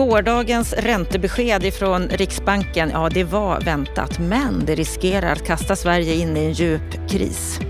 [0.00, 6.36] Gårdagens räntebesked ifrån Riksbanken, ja det var väntat, men det riskerar att kasta Sverige in
[6.36, 7.60] i en djup kris.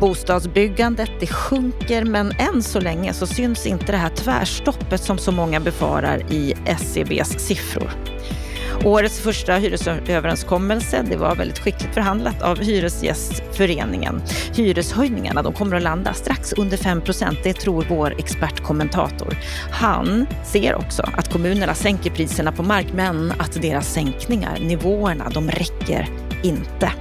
[0.00, 5.32] Bostadsbyggandet det sjunker men än så länge så syns inte det här tvärstoppet som så
[5.32, 8.09] många befarar i SCBs siffror.
[8.84, 14.22] Årets första hyresöverenskommelse det var väldigt skickligt förhandlat av Hyresgästföreningen.
[14.54, 19.38] Hyreshöjningarna de kommer att landa strax under 5 procent, det tror vår expertkommentator.
[19.70, 25.50] Han ser också att kommunerna sänker priserna på mark men att deras sänkningar, nivåerna, de
[25.50, 26.08] räcker
[26.42, 26.92] inte.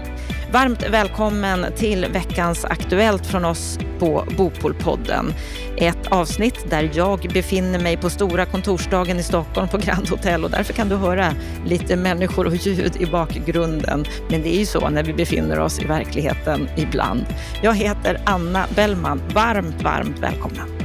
[0.52, 5.34] Varmt välkommen till veckans Aktuellt från oss på Bopolpodden.
[5.78, 10.52] Ett avsnitt där jag befinner mig på stora kontorsdagen i Stockholm på Grand Hotel och
[10.52, 11.34] därför kan du höra
[11.66, 14.06] lite människor och ljud i bakgrunden.
[14.30, 17.26] Men det är ju så när vi befinner oss i verkligheten ibland.
[17.62, 19.22] Jag heter Anna Bellman.
[19.34, 20.79] Varmt, varmt välkomna.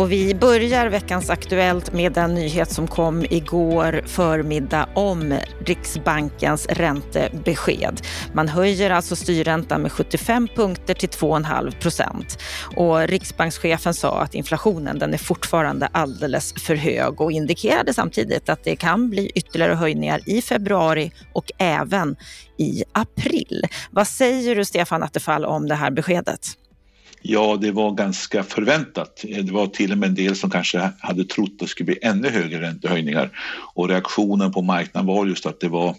[0.00, 5.34] Och vi börjar veckans Aktuellt med den nyhet som kom igår förmiddag om
[5.66, 8.00] Riksbankens räntebesked.
[8.32, 12.38] Man höjer alltså styrräntan med 75 punkter till 2,5 procent.
[12.76, 18.64] Och Riksbankschefen sa att inflationen den är fortfarande alldeles för hög och indikerade samtidigt att
[18.64, 22.16] det kan bli ytterligare höjningar i februari och även
[22.58, 23.64] i april.
[23.90, 26.46] Vad säger du Stefan Attefall om det här beskedet?
[27.22, 29.24] Ja, det var ganska förväntat.
[29.28, 31.98] Det var till och med en del som kanske hade trott att det skulle bli
[32.02, 33.30] ännu högre räntehöjningar.
[33.74, 35.96] Och reaktionen på marknaden var just att det var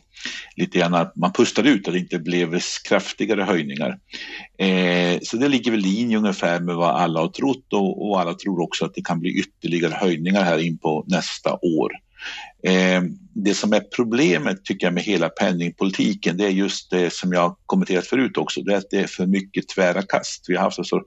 [0.56, 3.98] lite grann att man pustade ut att det inte blev kraftigare höjningar.
[4.58, 8.22] Eh, så det ligger väl i linje ungefär med vad alla har trott och, och
[8.22, 11.92] alla tror också att det kan bli ytterligare höjningar här in på nästa år.
[12.64, 13.02] Eh,
[13.34, 17.56] det som är problemet tycker jag med hela penningpolitiken det är just det som jag
[17.66, 20.46] kommenterat förut också, det är att det är för mycket tvära kast.
[20.48, 21.02] Vi har haft alltså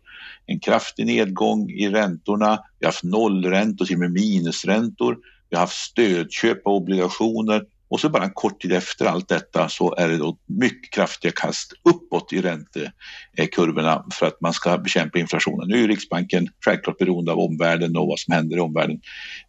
[0.46, 5.18] en kraftig nedgång i räntorna, vi har haft nollräntor, till och med minusräntor,
[5.50, 9.68] vi har haft stödköp av obligationer och så bara en kort tid efter allt detta
[9.68, 15.18] så är det då mycket kraftiga kast uppåt i räntekurvorna för att man ska bekämpa
[15.18, 15.68] inflationen.
[15.68, 19.00] Nu är Riksbanken självklart beroende av omvärlden och vad som händer i omvärlden.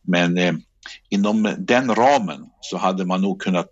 [0.01, 0.53] Men eh,
[1.09, 3.69] inom den ramen så hade man nog kunnat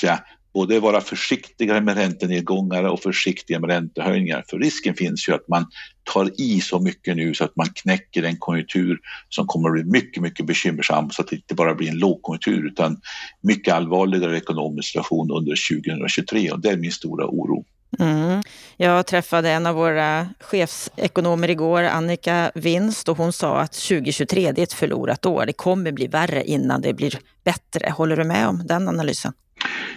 [0.00, 0.20] säga,
[0.54, 4.44] både vara försiktigare med räntenedgångar och försiktiga med räntehöjningar.
[4.50, 5.66] För risken finns ju att man
[6.12, 9.84] tar i så mycket nu så att man knäcker en konjunktur som kommer att bli
[9.84, 13.00] mycket, mycket bekymmersam så att det inte bara blir en lågkonjunktur utan
[13.40, 17.64] mycket allvarligare ekonomisk situation under 2023 och det är min stora oro.
[17.98, 18.42] Mm.
[18.76, 24.58] Jag träffade en av våra chefsekonomer igår, Annika Winst, och hon sa att 2023 är
[24.58, 25.46] ett förlorat år.
[25.46, 27.90] Det kommer bli värre innan det blir bättre.
[27.90, 29.32] Håller du med om den analysen?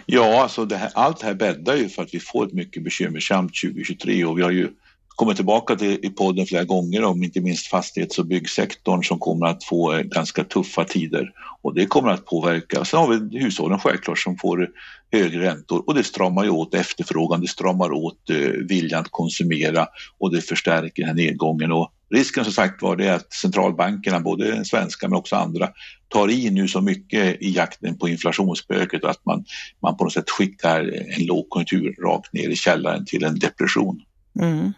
[0.05, 2.83] Ja, alltså det här, allt det här bäddar ju för att vi får ett mycket
[2.83, 4.69] bekymmersamt 2023 och vi har ju
[5.15, 9.45] kommit tillbaka till i podden flera gånger om inte minst fastighets och byggsektorn som kommer
[9.45, 11.31] att få eh, ganska tuffa tider
[11.61, 12.85] och det kommer att påverka.
[12.85, 14.69] Sen har vi hushållen självklart som får
[15.11, 18.37] högre räntor och det stramar ju åt efterfrågan, det stramar åt eh,
[18.69, 19.87] viljan att konsumera
[20.17, 24.65] och det förstärker den här nedgången och risken som sagt var det att centralbankerna, både
[24.65, 25.69] svenska men också andra,
[26.07, 29.45] tar i nu så mycket i jakten på inflationsspöket att man,
[29.81, 30.79] man på något sätt skickar
[31.17, 34.01] en lågkonjunktur rakt ner i källaren till en depression.
[34.39, 34.73] Mm.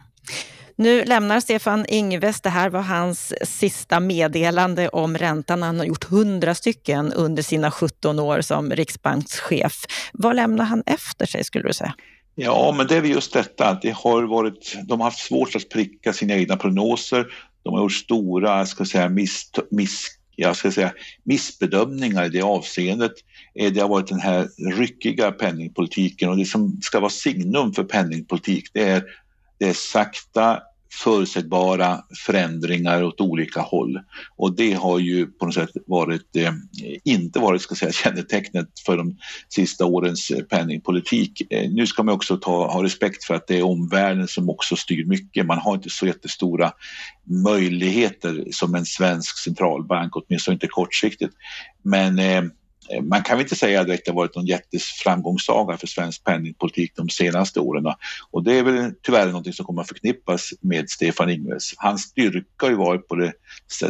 [0.80, 5.62] Nu lämnar Stefan Ingves, det här var hans sista meddelande om räntan.
[5.62, 9.86] Han har gjort hundra stycken under sina 17 år som riksbankschef.
[10.14, 11.94] Vad lämnar han efter sig skulle du säga?
[12.36, 15.70] Ja, men det är just detta att det har varit, de har haft svårt att
[15.70, 17.28] pricka sina egna prognoser.
[17.64, 23.12] De har gjort stora, ska säga, miss, miss, jag ska säga, missbedömningar i det avseendet.
[23.60, 27.84] Eh, det har varit den här ryckiga penningpolitiken och det som ska vara signum för
[27.84, 29.04] penningpolitik det är
[29.58, 30.62] det är sakta
[31.04, 34.00] förutsägbara förändringar åt olika håll.
[34.36, 36.54] Och det har ju på något sätt varit, eh,
[37.04, 39.18] inte varit ska säga, kännetecknet för de
[39.50, 41.42] sista årens eh, penningpolitik.
[41.50, 44.76] Eh, nu ska man också ta, ha respekt för att det är omvärlden som också
[44.76, 45.46] styr mycket.
[45.46, 46.72] Man har inte så jättestora
[47.44, 51.34] möjligheter som en svensk centralbank, åtminstone inte kortsiktigt.
[51.84, 52.44] Men Eh,
[52.90, 56.92] Eh, man kan väl inte säga att det har varit någon jätteframgångssaga för svensk penningpolitik
[56.96, 57.94] de senaste åren.
[58.32, 61.74] Och det är väl tyvärr något som kommer att förknippas med Stefan Ingves.
[61.78, 63.34] Hans styrka har ju varit på det,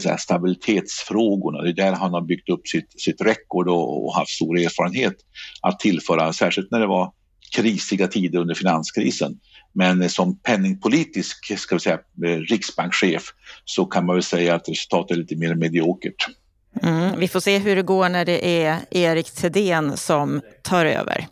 [0.01, 1.61] säga, stabilitetsfrågorna.
[1.61, 5.15] Det är där han har byggt upp sitt, sitt rekord och, och haft stor erfarenhet
[5.61, 7.13] att tillföra, särskilt när det var
[7.55, 9.39] krisiga tider under finanskrisen.
[9.73, 13.23] Men eh, som penningpolitisk ska vi säga, eh, riksbankschef
[13.65, 16.27] så kan man väl säga att resultatet är lite mer mediokert.
[16.81, 21.27] Mm, vi får se hur det går när det är Erik Thedéen som tar över.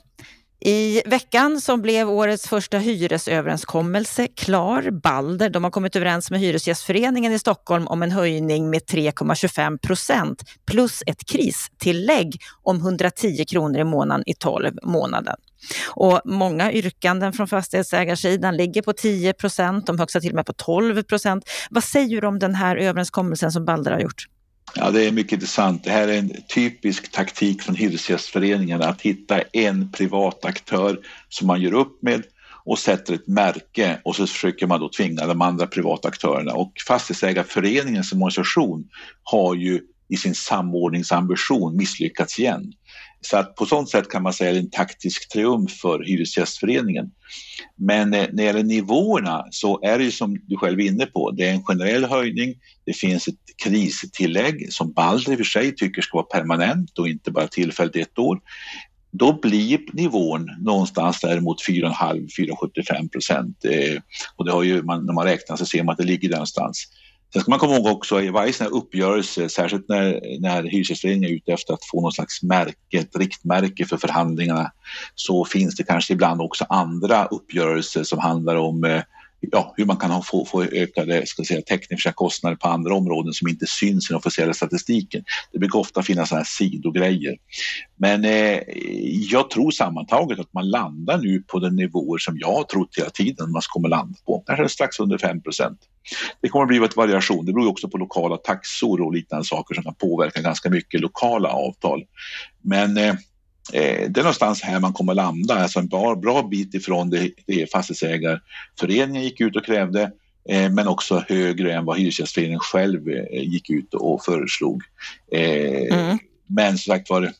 [0.68, 4.92] I veckan som blev årets första hyresöverenskommelse klar.
[4.92, 10.44] Balder de har kommit överens med Hyresgästföreningen i Stockholm om en höjning med 3,25 procent
[10.68, 15.36] plus ett kristillägg om 110 kronor i månaden i 12 månader.
[15.90, 20.54] Och många yrkanden från fastighetsägarsidan ligger på 10 procent, de högsta till och med på
[20.54, 21.50] 12 procent.
[21.70, 24.26] Vad säger du om den här överenskommelsen som Balder har gjort?
[24.73, 25.83] Ja, det är mycket intressant.
[25.83, 31.62] Det här är en typisk taktik från Hyresgästföreningen att hitta en privat aktör som man
[31.62, 32.23] gör upp med
[32.65, 36.53] och sätter ett märke och så försöker man då tvinga de andra privata aktörerna.
[36.53, 38.89] Och Fastighetsägarföreningen som organisation
[39.23, 42.73] har ju i sin samordningsambition misslyckats igen.
[43.25, 46.04] Så att på sånt sätt kan man säga att det är en taktisk triumf för
[46.04, 47.12] Hyresgästföreningen.
[47.75, 51.06] Men eh, när det gäller nivåerna så är det ju som du själv är inne
[51.06, 52.56] på, det är en generell höjning,
[52.86, 57.07] det finns ett kristillägg som Balder i och för sig tycker ska vara permanent och
[57.07, 58.39] inte bara tillfälligt ett år.
[59.12, 63.66] Då blir nivån någonstans däremot 4,5-4,75 procent.
[63.66, 64.01] Eh,
[64.36, 66.88] och det har ju, när man räknar så ser man att det ligger där någonstans.
[67.36, 71.30] Sen ska man komma ihåg också i varje sån här uppgörelse, särskilt när, när Hyresgästföreningen
[71.30, 74.72] är ute efter att få något slags märke, ett riktmärke för förhandlingarna,
[75.16, 79.02] så finns det kanske ibland också andra uppgörelser som handlar om eh,
[79.40, 83.48] ja, hur man kan få, få ökade ska säga, tekniska kostnader på andra områden som
[83.48, 85.24] inte syns i den officiella statistiken.
[85.52, 87.38] Det brukar ofta finnas sådana här sidogrejer.
[87.96, 88.60] Men eh,
[89.32, 93.10] jag tror sammantaget att man landar nu på den nivåer som jag har trott hela
[93.10, 95.80] tiden man kommer landa på, kanske strax under 5 procent.
[96.42, 97.46] Det kommer att bli ett variation.
[97.46, 101.50] Det beror också på lokala taxor och liknande saker som kan påverka ganska mycket lokala
[101.50, 102.04] avtal.
[102.62, 103.16] Men eh,
[103.73, 107.31] Eh, det är någonstans här man kommer landa, alltså en bra, bra bit ifrån det,
[107.47, 110.12] det fastighetsägarföreningen gick ut och krävde
[110.50, 114.81] eh, men också högre än vad Hyresgästföreningen själv eh, gick ut och föreslog.
[115.31, 116.17] Mm.
[116.47, 117.31] Men som sagt var,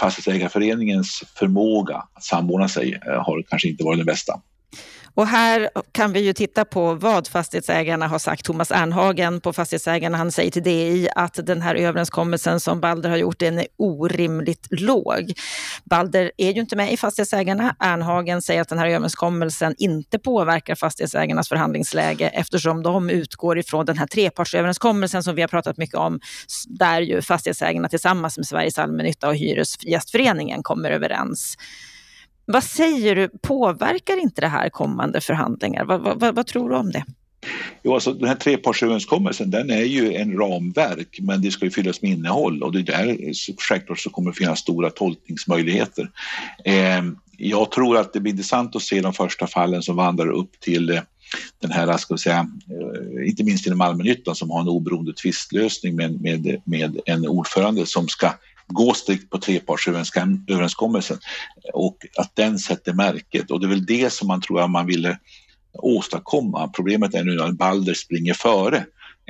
[0.00, 4.40] Fastighetsägarföreningens förmåga att samordna sig har kanske inte varit den bästa.
[5.14, 8.44] Och här kan vi ju titta på vad fastighetsägarna har sagt.
[8.44, 13.16] Thomas Ernhagen på Fastighetsägarna, han säger till DI att den här överenskommelsen som Balder har
[13.16, 15.32] gjort, den är orimligt låg.
[15.84, 17.76] Balder är ju inte med i Fastighetsägarna.
[17.78, 23.98] Ernhagen säger att den här överenskommelsen inte påverkar fastighetsägarnas förhandlingsläge eftersom de utgår ifrån den
[23.98, 26.20] här trepartsöverenskommelsen som vi har pratat mycket om,
[26.66, 31.56] där ju fastighetsägarna tillsammans med Sveriges allmännytta och Hyresgästföreningen kommer överens.
[32.52, 35.84] Vad säger du, påverkar inte det här kommande förhandlingar?
[35.84, 37.04] Vad, vad, vad tror du om det?
[37.82, 42.02] Jo, alltså, den här trepartsöverenskommelsen den är ju en ramverk men det ska ju fyllas
[42.02, 43.16] med innehåll och det där
[43.58, 46.10] självklart så kommer det finnas stora tolkningsmöjligheter.
[46.64, 47.02] Eh,
[47.38, 50.90] jag tror att det blir intressant att se de första fallen som vandrar upp till
[50.90, 51.00] eh,
[51.60, 55.96] den här, ska vi säga, eh, inte minst inom allmännyttan som har en oberoende tvistlösning
[55.96, 58.32] med, med, med en ordförande som ska
[58.72, 61.18] gå strikt på trepartsöverenskommelsen
[61.72, 64.86] och att den sätter märket och det är väl det som man tror att man
[64.86, 65.18] ville
[65.72, 66.68] åstadkomma.
[66.68, 68.84] Problemet är nu att Balder springer före.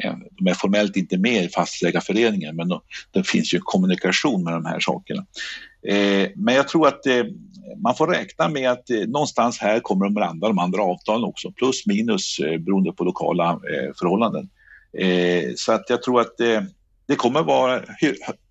[0.05, 2.69] Eh, de är formellt inte med i fastighetsägarföreningen men
[3.11, 5.27] det finns ju kommunikation med de här sakerna.
[5.87, 7.25] Eh, men jag tror att eh,
[7.83, 11.87] man får räkna med att någonstans här kommer de landa de andra avtalen också, plus
[11.87, 13.61] minus beroende på lokala
[13.99, 14.49] förhållanden.
[15.57, 16.37] Så att jag tror att
[17.07, 17.83] det kommer vara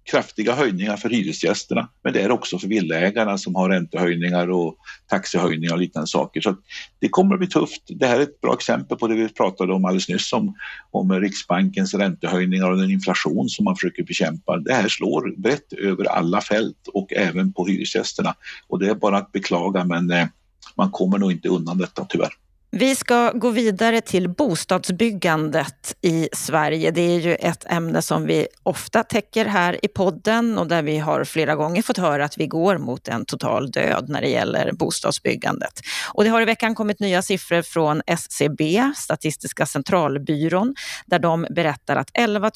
[0.04, 4.78] kraftiga höjningar för hyresgästerna, men det är också för villaägarna som har räntehöjningar och
[5.10, 6.42] taxehöjningar och liknande saker.
[6.42, 6.56] Så
[7.00, 7.82] det kommer att bli tufft.
[7.88, 10.56] Det här är ett bra exempel på det vi pratade om alldeles nyss om,
[10.92, 14.58] om Riksbankens räntehöjningar och den inflation som man försöker bekämpa.
[14.58, 18.36] Det här slår brett över alla fält och även på hyresgästerna
[18.68, 20.28] och det är bara att beklaga men eh,
[20.76, 22.34] man kommer nog inte undan detta tyvärr.
[22.74, 26.92] Vi ska gå vidare till bostadsbyggandet i Sverige.
[26.92, 30.98] Det är ju ett ämne som vi ofta täcker här i podden och där vi
[30.98, 34.72] har flera gånger fått höra att vi går mot en total död när det gäller
[34.72, 35.82] bostadsbyggandet.
[36.14, 40.76] Och det har i veckan kommit nya siffror från SCB, Statistiska centralbyrån,
[41.06, 42.52] där de berättar att 11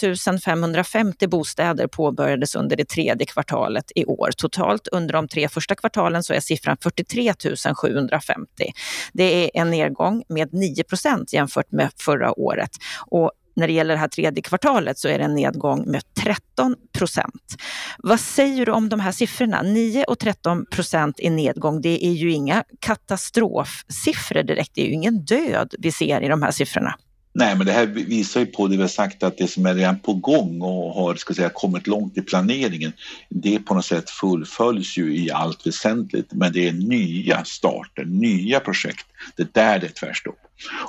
[0.46, 4.30] 550 bostäder påbörjades under det tredje kvartalet i år.
[4.38, 7.34] Totalt under de tre första kvartalen så är siffran 43
[7.76, 8.72] 750.
[9.14, 12.72] Det är en nedgång uppgång med 9% jämfört med förra året.
[13.08, 16.76] Och när det gäller det här tredje kvartalet så är det en nedgång med 13
[16.98, 17.56] procent.
[17.98, 19.62] Vad säger du om de här siffrorna?
[19.62, 24.72] 9 och 13 procent i nedgång, det är ju inga katastrofsiffror direkt.
[24.76, 26.96] Det är ju ingen död vi ser i de här siffrorna.
[27.38, 29.76] Nej, men det här visar ju på det vi har sagt att det som är
[29.76, 32.94] redan på gång och har ska säga, kommit långt i planeringen,
[33.30, 36.34] det på något sätt fullföljs ju i allt väsentligt.
[36.34, 39.06] Men det är nya starter, nya projekt.
[39.36, 40.38] Det är där det är tvärstopp.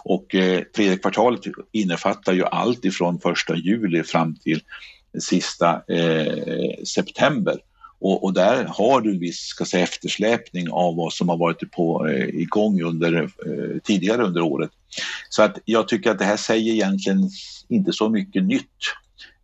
[0.05, 1.41] Och eh, tredje kvartalet
[1.73, 4.61] innefattar ju allt ifrån första juli fram till
[5.19, 7.57] sista eh, september.
[7.99, 12.09] Och, och, där har du viss ska säga, eftersläpning av vad som har varit på,
[12.09, 14.71] eh, igång under, eh, tidigare under året.
[15.29, 17.31] Så att jag tycker att det här säger egentligen
[17.69, 18.81] inte så mycket nytt.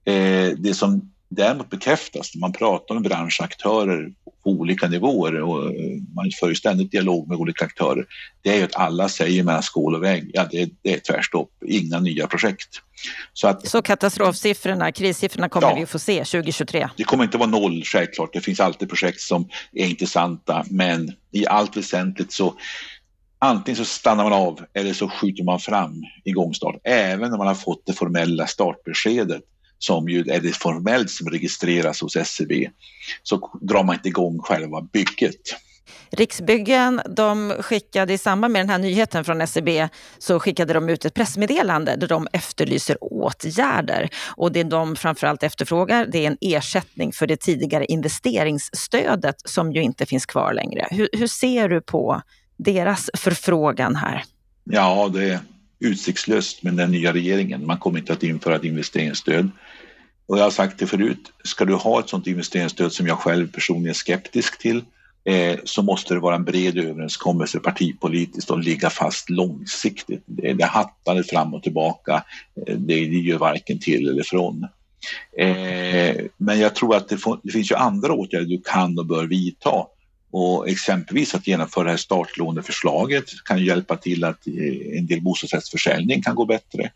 [0.05, 4.13] Eh, det som däremot bekräftas när man pratar med branschaktörer
[4.45, 5.73] på olika nivåer och
[6.15, 8.07] man för ju ständigt dialog med olika aktörer.
[8.43, 11.51] Det är ju att alla säger mellan skål och vägg, ja det, det är tvärstopp,
[11.67, 12.69] inga nya projekt.
[13.33, 16.89] Så, att, så katastrofsiffrorna, krissiffrorna kommer ja, vi att få se 2023?
[16.97, 21.47] Det kommer inte vara noll självklart, det finns alltid projekt som är intressanta men i
[21.47, 22.55] allt väsentligt så
[23.39, 27.55] antingen så stannar man av eller så skjuter man fram igångstart även när man har
[27.55, 29.43] fått det formella startbeskedet
[29.85, 32.71] som ju är det formellt som registreras hos SCB, e
[33.23, 35.57] så drar man inte igång själva bygget.
[36.11, 40.89] Riksbyggen de skickade i samband med den här nyheten från SCB e så skickade de
[40.89, 44.09] ut ett pressmeddelande där de efterlyser åtgärder.
[44.37, 49.83] Och det de framförallt efterfrågar det är en ersättning för det tidigare investeringsstödet som ju
[49.83, 50.89] inte finns kvar längre.
[50.91, 52.23] Hur, hur ser du på
[52.57, 54.25] deras förfrågan här?
[54.65, 55.39] Ja, det är
[55.83, 57.67] utsiktslöst med den nya regeringen.
[57.67, 59.51] Man kommer inte att införa ett investeringsstöd.
[60.27, 63.53] Och jag har sagt det förut, ska du ha ett sådant investeringsstöd som jag själv
[63.53, 64.85] personligen är skeptisk till
[65.25, 70.23] eh, så måste det vara en bred överenskommelse partipolitiskt och ligga fast långsiktigt.
[70.27, 72.25] Det, det hattande fram och tillbaka,
[72.67, 74.67] eh, det, det gör varken till eller från.
[75.39, 79.07] Eh, men jag tror att det, får, det finns ju andra åtgärder du kan och
[79.07, 79.87] bör vidta
[80.31, 86.23] och exempelvis att genomföra det här startlåneförslaget kan hjälpa till att eh, en del bostadsrättsförsäljning
[86.23, 86.91] kan gå bättre.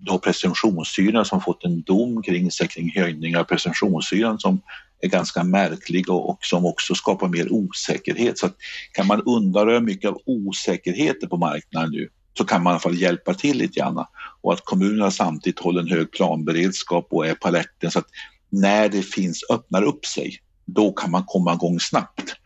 [0.00, 4.60] Du har presumtionshyran som fått en dom kring sig kring höjning av presumtionshyran som
[5.00, 8.38] är ganska märklig och, och, som också skapar mer osäkerhet.
[8.38, 8.56] Så att
[8.92, 13.00] kan man undanröja mycket av osäkerheten på marknaden nu så kan man i alla fall
[13.00, 14.04] hjälpa till lite grann.
[14.40, 18.08] Och att kommunerna samtidigt håller en hög planberedskap och är på alerten så att
[18.50, 22.36] när det finns, öppnar upp sig då kan man komma igång snabbt.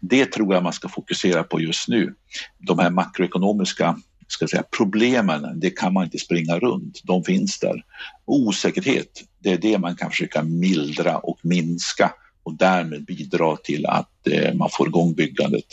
[0.00, 2.14] Det tror jag man ska fokusera på just nu.
[2.58, 3.96] De här makroekonomiska
[4.28, 7.84] ska säga, problemen, det kan man inte springa runt, de finns där.
[8.24, 12.12] Osäkerhet, det är det man kan försöka mildra och minska
[12.42, 15.64] och därmed bidra till att eh, man får igång byggandet.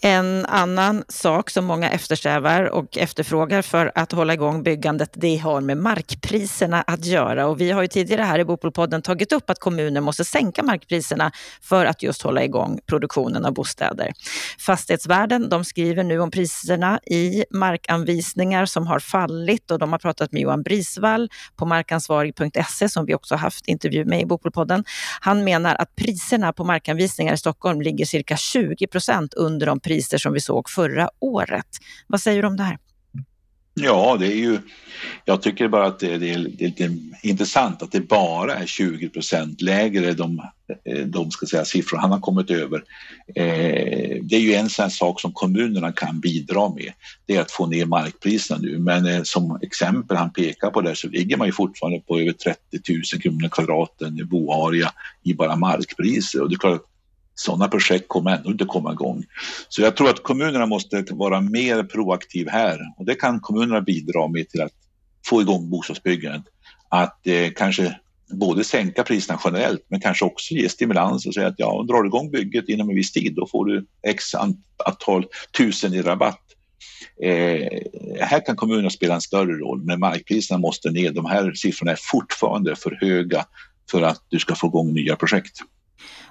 [0.00, 5.60] En annan sak som många eftersträvar och efterfrågar för att hålla igång byggandet, det har
[5.60, 7.46] med markpriserna att göra.
[7.46, 11.32] Och vi har ju tidigare här i Bopolpodden tagit upp att kommuner måste sänka markpriserna
[11.62, 14.12] för att just hålla igång produktionen av bostäder.
[14.66, 20.32] Fastighetsvärden de skriver nu om priserna i markanvisningar som har fallit och de har pratat
[20.32, 24.84] med Johan Brisvall på markansvarig.se som vi också haft intervju med i Bopolpodden.
[25.20, 29.80] Han menar att priserna på markanvisningar i Stockholm ligger cirka 20 procent under under de
[29.80, 31.66] priser som vi såg förra året.
[32.06, 32.78] Vad säger du om det här?
[33.74, 34.58] Ja, det är ju,
[35.24, 38.66] jag tycker bara att det, det, är, det är lite intressant att det bara är
[38.66, 40.40] 20 procent lägre de,
[40.84, 42.84] eh, de ska säga, siffror han har kommit över.
[43.34, 46.92] Eh, det är ju en sån sak som kommunerna kan bidra med,
[47.26, 48.78] det är att få ner markpriserna nu.
[48.78, 52.32] Men eh, som exempel han pekar på där så ligger man ju fortfarande på över
[52.32, 54.92] 30 000 kronor kvadraten i boarea
[55.22, 56.91] i bara markpriser och det är klart
[57.34, 59.24] sådana projekt kommer ändå inte komma igång.
[59.68, 64.28] Så jag tror att kommunerna måste vara mer proaktiv här och det kan kommunerna bidra
[64.28, 64.72] med till att
[65.26, 66.44] få igång bostadsbyggandet.
[66.88, 67.98] Att eh, kanske
[68.32, 72.08] både sänka priserna generellt men kanske också ge stimulans och säga att ja, drar du
[72.08, 76.40] igång bygget inom en viss tid då får du x antal tusen i rabatt.
[77.22, 77.68] Eh,
[78.20, 81.10] här kan kommunerna spela en större roll men markpriserna måste ner.
[81.10, 83.44] De här siffrorna är fortfarande för höga
[83.90, 85.58] för att du ska få igång nya projekt.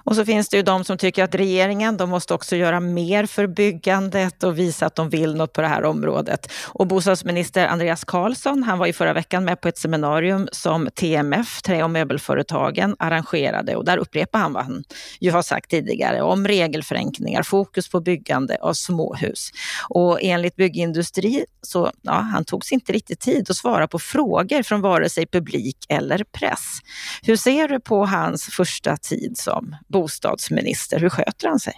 [0.04, 3.26] Och så finns det ju de som tycker att regeringen, de måste också göra mer
[3.26, 6.52] för byggandet och visa att de vill något på det här området.
[6.66, 11.62] Och bostadsminister Andreas Karlsson, han var i förra veckan med på ett seminarium som TMF,
[11.62, 14.84] Trä och möbelföretagen, arrangerade och där upprepar han vad han
[15.20, 19.50] ju har sagt tidigare om regelförenklingar, fokus på byggande av småhus.
[19.88, 24.62] Och enligt byggindustri så ja, han tog sig inte riktigt tid att svara på frågor
[24.62, 26.78] från vare sig publik eller press.
[27.22, 31.00] Hur ser du på hans första tid som bostadsminister.
[31.00, 31.74] Hur sköter han sig?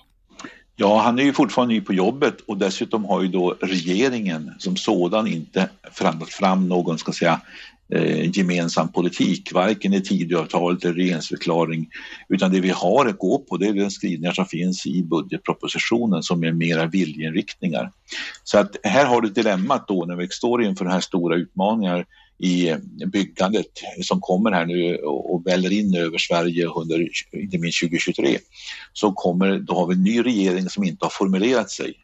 [0.76, 4.76] Ja, han är ju fortfarande ny på jobbet och dessutom har ju då regeringen som
[4.76, 7.40] sådan inte förhandlat fram någon, ska säga,
[7.92, 11.88] eh, gemensam politik, varken i Tidöavtalet eller regeringsförklaring,
[12.28, 16.23] utan det vi har att gå på det är de skrivningar som finns i budgetpropositionen
[16.23, 17.90] som är mera viljeinriktningar.
[18.44, 22.06] Så att här har du dilemmat då när vi står inför den här stora utmaningar
[22.38, 22.74] i
[23.06, 23.66] byggandet
[24.02, 28.38] som kommer här nu och väller in över Sverige under inte minst 2023
[28.92, 31.94] så kommer, då har vi en ny regering som inte har formulerat sig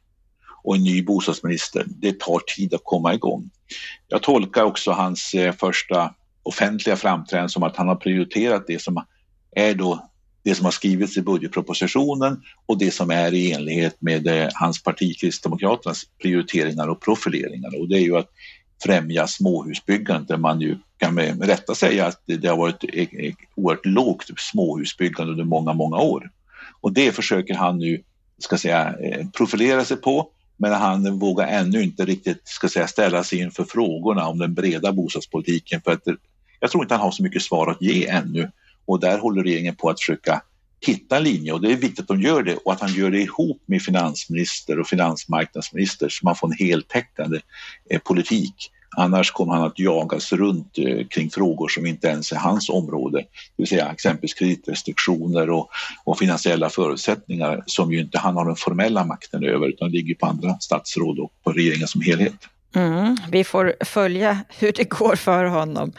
[0.62, 1.84] och en ny bostadsminister.
[1.88, 3.50] Det tar tid att komma igång.
[4.08, 9.04] Jag tolkar också hans eh, första offentliga framträdande som att han har prioriterat det som
[9.56, 10.10] är då
[10.42, 14.82] det som har skrivits i budgetpropositionen och det som är i enlighet med eh, hans
[14.82, 18.30] parti Kristdemokraternas prioriteringar och profileringar och det är ju att
[18.82, 23.34] främja småhusbyggande där man ju kan med rätta säga att det har varit e, e,
[23.54, 26.30] oerhört lågt småhusbyggande under många, många år.
[26.80, 28.02] Och det försöker han nu
[28.38, 33.24] ska säga, eh, profilera sig på men han vågar ännu inte riktigt ska säga, ställa
[33.24, 36.02] sig inför frågorna om den breda bostadspolitiken för att
[36.60, 38.50] jag tror inte han har så mycket svar att ge ännu
[38.84, 40.42] och där håller regeringen på att försöka
[40.86, 43.10] hitta en linje och det är viktigt att de gör det och att han gör
[43.10, 47.40] det ihop med finansminister och finansmarknadsminister så man får en heltäckande
[47.90, 48.70] eh, politik.
[48.96, 53.18] Annars kommer han att jagas runt eh, kring frågor som inte ens är hans område,
[53.18, 55.70] det vill säga exempelvis kreditrestriktioner och,
[56.04, 60.26] och finansiella förutsättningar som ju inte han har den formella makten över utan ligger på
[60.26, 62.48] andra statsråd och på regeringen som helhet.
[62.74, 65.92] Mm, vi får följa hur det går för honom.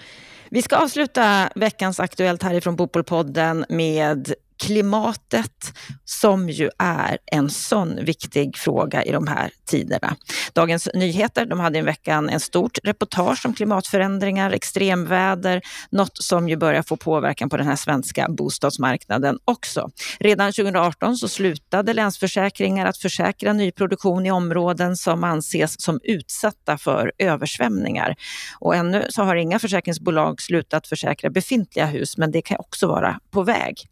[0.53, 5.73] Vi ska avsluta veckans Aktuellt härifrån Bopolpodden med klimatet
[6.05, 10.15] som ju är en sån viktig fråga i de här tiderna.
[10.53, 16.57] Dagens Nyheter de hade i veckan en stort reportage om klimatförändringar, extremväder, något som ju
[16.57, 19.89] börjar få påverkan på den här svenska bostadsmarknaden också.
[20.19, 27.11] Redan 2018 så slutade Länsförsäkringar att försäkra nyproduktion i områden som anses som utsatta för
[27.17, 28.15] översvämningar.
[28.59, 33.19] Och ännu så har inga försäkringsbolag slutat försäkra befintliga hus, men det kan också vara
[33.31, 33.87] på väg.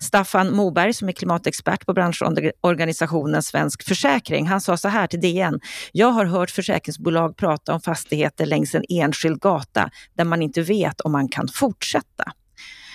[0.00, 5.60] Staffan Moberg som är klimatexpert på branschorganisationen Svensk Försäkring, han sa så här till DN.
[5.92, 11.00] Jag har hört försäkringsbolag prata om fastigheter längs en enskild gata där man inte vet
[11.00, 12.24] om man kan fortsätta.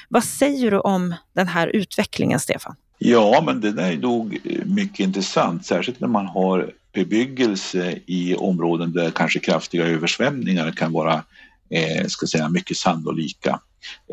[0.09, 2.75] Vad säger du om den här utvecklingen, Stefan?
[2.97, 8.93] Ja, men det där är nog mycket intressant, särskilt när man har bebyggelse i områden
[8.93, 11.23] där kanske kraftiga översvämningar kan vara
[11.69, 13.59] eh, ska säga, mycket sannolika.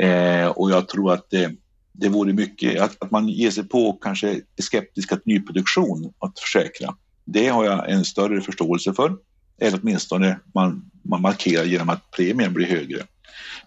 [0.01, 1.49] Eh, och jag tror att eh,
[1.99, 6.39] det vore mycket att, att man ger sig på kanske är skeptisk att nyproduktion att
[6.39, 6.95] försäkra.
[7.25, 9.17] Det har jag en större förståelse för.
[9.61, 13.03] Eller åtminstone man, man markerar genom att premien blir högre.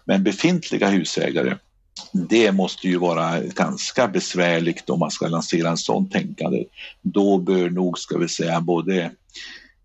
[0.04, 1.56] Men befintliga husägare,
[2.12, 6.64] det måste ju vara ganska besvärligt om man ska lansera en sån tänkande.
[7.02, 9.10] Då bör nog, ska vi säga, både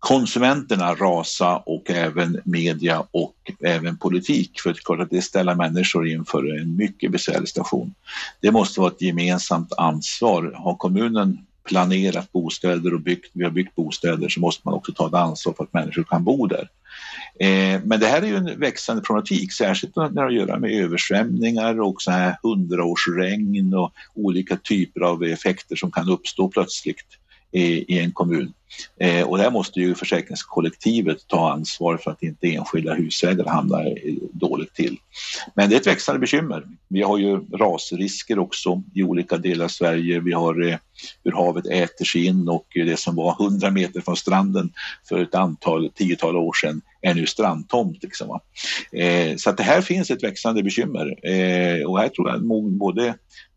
[0.04, 4.60] konsumenterna rasa och även media och även politik.
[4.60, 7.94] För det är klart att det ställer människor inför en mycket besvärlig situation.
[8.40, 10.52] Det måste vara ett gemensamt ansvar.
[10.56, 11.38] Har kommunen
[11.68, 15.54] planerat bostäder och byggt, vi har byggt bostäder så måste man också ta ett ansvar
[15.56, 16.68] för att människor kan bo där.
[17.40, 20.58] Eh, men det här är ju en växande problematik, särskilt när det har att göra
[20.58, 27.18] med översvämningar och så här hundraårsregn och olika typer av effekter som kan uppstå plötsligt
[27.54, 28.52] i, en kommun.
[29.00, 33.98] Eh, och där måste ju försäkringskollektivet ta ansvar för att inte enskilda husägare hamnar
[34.32, 34.96] dåligt till.
[35.54, 36.62] Men det är ett växande bekymmer.
[36.88, 40.20] Vi har ju rasrisker också i olika delar av Sverige.
[40.20, 40.76] Vi har eh,
[41.24, 44.72] hur havet äter sig in och det som var 100 meter från stranden
[45.08, 48.02] för ett antal, tiotal år sedan är nu strandtomt.
[48.02, 48.40] Liksom,
[48.92, 53.14] eh, så att det här finns ett växande bekymmer eh, och här tror jag både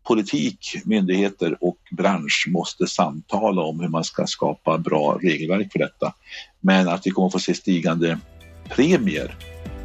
[0.08, 6.14] politik, myndigheter och bransch måste samtala om hur man ska skapa bra regelverk för detta.
[6.60, 8.18] Men att vi kommer få se stigande
[8.68, 9.34] premier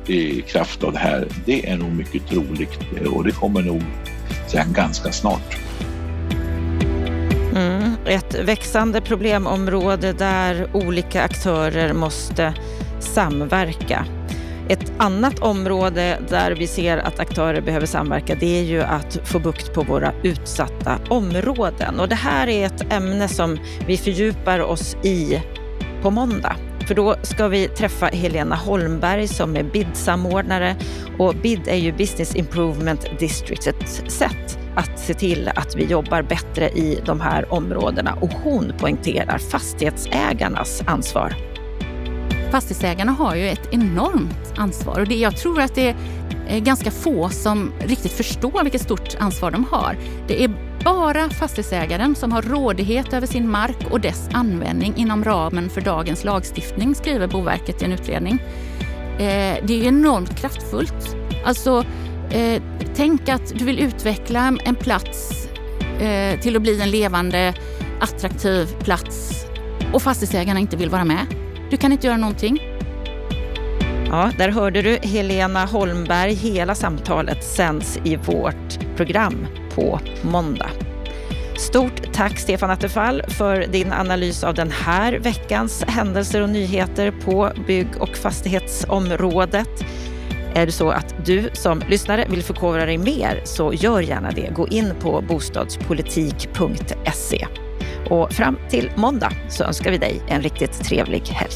[0.07, 2.79] i kraft av det här, det är nog mycket troligt
[3.11, 3.81] och det kommer nog
[4.47, 5.57] sen ganska snart.
[7.55, 12.53] Mm, ett växande problemområde där olika aktörer måste
[12.99, 14.05] samverka.
[14.69, 19.39] Ett annat område där vi ser att aktörer behöver samverka det är ju att få
[19.39, 21.99] bukt på våra utsatta områden.
[21.99, 25.41] Och det här är ett ämne som vi fördjupar oss i
[26.01, 26.55] på måndag.
[26.87, 30.75] För då ska vi träffa Helena Holmberg som är BID-samordnare
[31.19, 36.21] och BID är ju Business Improvement District, ett sätt att se till att vi jobbar
[36.21, 41.35] bättre i de här områdena och hon poängterar fastighetsägarnas ansvar
[42.53, 45.95] fastighetsägarna har ju ett enormt ansvar och det, jag tror att det
[46.47, 49.97] är ganska få som riktigt förstår vilket stort ansvar de har.
[50.27, 50.51] Det är
[50.83, 56.23] bara fastighetsägaren som har rådighet över sin mark och dess användning inom ramen för dagens
[56.23, 58.39] lagstiftning, skriver Boverket i en utredning.
[59.13, 61.15] Eh, det är enormt kraftfullt.
[61.45, 61.85] Alltså,
[62.31, 62.61] eh,
[62.95, 65.47] tänk att du vill utveckla en plats
[65.99, 67.53] eh, till att bli en levande,
[67.99, 69.45] attraktiv plats
[69.93, 71.42] och fastighetsägarna inte vill vara med.
[71.73, 72.59] Du kan inte göra någonting.
[74.09, 76.33] Ja, där hörde du Helena Holmberg.
[76.33, 80.69] Hela samtalet sänds i vårt program på måndag.
[81.57, 87.51] Stort tack Stefan Attefall för din analys av den här veckans händelser och nyheter på
[87.67, 89.85] bygg och fastighetsområdet.
[90.55, 94.49] Är det så att du som lyssnare vill förkovra dig mer så gör gärna det.
[94.55, 97.47] Gå in på bostadspolitik.se.
[98.13, 101.53] Och fram till måndag så önskar vi dig en riktigt trevlig helg.